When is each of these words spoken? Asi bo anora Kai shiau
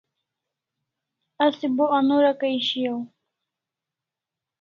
Asi 1.45 1.67
bo 1.75 1.85
anora 1.97 2.31
Kai 2.39 2.57
shiau 2.67 2.99